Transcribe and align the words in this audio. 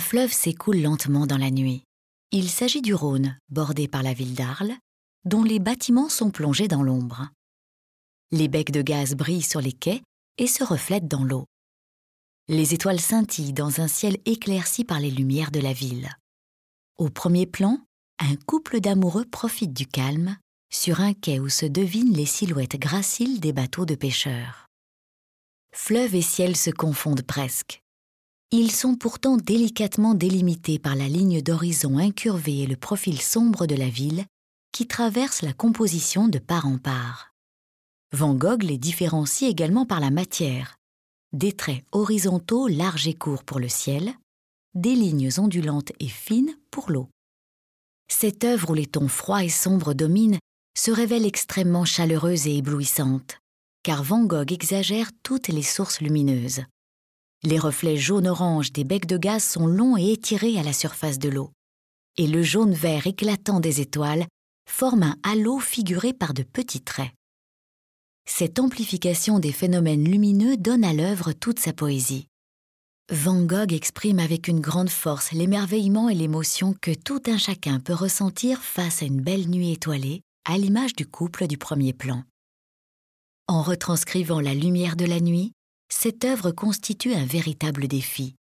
fleuve 0.00 0.32
s'écoule 0.32 0.78
lentement 0.78 1.26
dans 1.26 1.38
la 1.38 1.52
nuit. 1.52 1.84
Il 2.32 2.50
s'agit 2.50 2.82
du 2.82 2.92
Rhône, 2.92 3.38
bordé 3.50 3.86
par 3.86 4.02
la 4.02 4.12
ville 4.12 4.34
d'Arles, 4.34 4.74
dont 5.24 5.44
les 5.44 5.60
bâtiments 5.60 6.08
sont 6.08 6.30
plongés 6.30 6.66
dans 6.66 6.82
l'ombre. 6.82 7.28
Les 8.32 8.48
becs 8.48 8.72
de 8.72 8.82
gaz 8.82 9.14
brillent 9.14 9.42
sur 9.42 9.60
les 9.60 9.72
quais 9.72 10.02
et 10.38 10.48
se 10.48 10.64
reflètent 10.64 11.06
dans 11.06 11.22
l'eau. 11.22 11.44
Les 12.48 12.74
étoiles 12.74 13.00
scintillent 13.00 13.52
dans 13.52 13.80
un 13.80 13.86
ciel 13.86 14.18
éclairci 14.24 14.84
par 14.84 14.98
les 14.98 15.10
lumières 15.10 15.52
de 15.52 15.60
la 15.60 15.72
ville. 15.72 16.10
Au 16.98 17.08
premier 17.08 17.46
plan, 17.46 17.78
un 18.18 18.34
couple 18.34 18.80
d'amoureux 18.80 19.24
profite 19.24 19.72
du 19.72 19.86
calme 19.86 20.36
sur 20.68 21.00
un 21.00 21.14
quai 21.14 21.38
où 21.38 21.48
se 21.48 21.64
devinent 21.66 22.14
les 22.14 22.26
silhouettes 22.26 22.76
graciles 22.76 23.38
des 23.38 23.52
bateaux 23.52 23.86
de 23.86 23.94
pêcheurs. 23.94 24.66
Fleuve 25.72 26.16
et 26.16 26.22
ciel 26.22 26.56
se 26.56 26.70
confondent 26.70 27.22
presque. 27.22 27.82
Ils 28.52 28.70
sont 28.70 28.94
pourtant 28.94 29.36
délicatement 29.36 30.14
délimités 30.14 30.78
par 30.78 30.94
la 30.94 31.08
ligne 31.08 31.42
d'horizon 31.42 31.98
incurvée 31.98 32.60
et 32.60 32.66
le 32.66 32.76
profil 32.76 33.20
sombre 33.20 33.66
de 33.66 33.74
la 33.74 33.88
ville 33.88 34.24
qui 34.70 34.86
traverse 34.86 35.42
la 35.42 35.52
composition 35.52 36.28
de 36.28 36.38
part 36.38 36.66
en 36.66 36.78
part. 36.78 37.34
Van 38.12 38.34
Gogh 38.34 38.62
les 38.62 38.78
différencie 38.78 39.50
également 39.50 39.84
par 39.84 39.98
la 39.98 40.10
matière, 40.10 40.76
des 41.32 41.52
traits 41.52 41.84
horizontaux 41.90 42.68
larges 42.68 43.08
et 43.08 43.14
courts 43.14 43.42
pour 43.42 43.58
le 43.58 43.68
ciel, 43.68 44.14
des 44.74 44.94
lignes 44.94 45.30
ondulantes 45.38 45.90
et 45.98 46.08
fines 46.08 46.56
pour 46.70 46.90
l'eau. 46.90 47.08
Cette 48.08 48.44
œuvre 48.44 48.70
où 48.70 48.74
les 48.74 48.86
tons 48.86 49.08
froids 49.08 49.42
et 49.42 49.48
sombres 49.48 49.92
dominent 49.92 50.38
se 50.78 50.92
révèle 50.92 51.26
extrêmement 51.26 51.84
chaleureuse 51.84 52.46
et 52.46 52.58
éblouissante, 52.58 53.40
car 53.82 54.04
Van 54.04 54.24
Gogh 54.24 54.52
exagère 54.52 55.10
toutes 55.24 55.48
les 55.48 55.62
sources 55.62 56.00
lumineuses. 56.00 56.62
Les 57.42 57.58
reflets 57.58 57.96
jaune-orange 57.96 58.72
des 58.72 58.84
becs 58.84 59.06
de 59.06 59.18
gaz 59.18 59.44
sont 59.44 59.66
longs 59.66 59.96
et 59.96 60.12
étirés 60.12 60.58
à 60.58 60.62
la 60.62 60.72
surface 60.72 61.18
de 61.18 61.28
l'eau, 61.28 61.52
et 62.16 62.26
le 62.26 62.42
jaune-vert 62.42 63.06
éclatant 63.06 63.60
des 63.60 63.80
étoiles 63.80 64.26
forme 64.68 65.02
un 65.04 65.16
halo 65.22 65.58
figuré 65.58 66.12
par 66.12 66.34
de 66.34 66.42
petits 66.42 66.82
traits. 66.82 67.12
Cette 68.28 68.58
amplification 68.58 69.38
des 69.38 69.52
phénomènes 69.52 70.04
lumineux 70.04 70.56
donne 70.56 70.84
à 70.84 70.92
l'œuvre 70.92 71.32
toute 71.32 71.60
sa 71.60 71.72
poésie. 71.72 72.26
Van 73.12 73.40
Gogh 73.44 73.72
exprime 73.72 74.18
avec 74.18 74.48
une 74.48 74.60
grande 74.60 74.90
force 74.90 75.30
l'émerveillement 75.30 76.08
et 76.08 76.14
l'émotion 76.14 76.74
que 76.80 76.92
tout 76.92 77.22
un 77.26 77.38
chacun 77.38 77.78
peut 77.78 77.94
ressentir 77.94 78.62
face 78.62 79.02
à 79.02 79.06
une 79.06 79.20
belle 79.20 79.48
nuit 79.48 79.70
étoilée, 79.70 80.22
à 80.44 80.58
l'image 80.58 80.96
du 80.96 81.06
couple 81.06 81.46
du 81.46 81.56
premier 81.56 81.92
plan. 81.92 82.24
En 83.46 83.62
retranscrivant 83.62 84.40
la 84.40 84.54
lumière 84.54 84.96
de 84.96 85.04
la 85.04 85.20
nuit, 85.20 85.52
cette 85.88 86.24
œuvre 86.24 86.50
constitue 86.50 87.14
un 87.14 87.24
véritable 87.24 87.88
défi. 87.88 88.34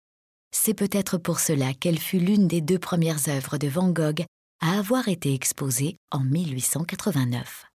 C'est 0.52 0.74
peut-être 0.74 1.18
pour 1.18 1.40
cela 1.40 1.74
qu'elle 1.74 1.98
fut 1.98 2.18
l'une 2.18 2.48
des 2.48 2.60
deux 2.60 2.78
premières 2.78 3.28
œuvres 3.28 3.58
de 3.58 3.68
Van 3.68 3.90
Gogh 3.90 4.24
à 4.60 4.78
avoir 4.78 5.08
été 5.08 5.34
exposée 5.34 5.96
en 6.10 6.20
1889. 6.20 7.66